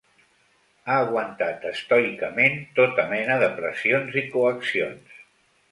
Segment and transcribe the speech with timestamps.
[0.87, 5.21] Ha aguantat estoicament tota mena de pressions i coaccions.